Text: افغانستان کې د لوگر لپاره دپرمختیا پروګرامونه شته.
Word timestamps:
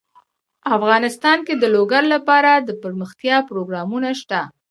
افغانستان 0.75 1.37
کې 1.47 1.53
د 1.57 1.63
لوگر 1.75 2.03
لپاره 2.13 2.51
دپرمختیا 2.69 3.37
پروګرامونه 3.49 4.09
شته. 4.21 4.39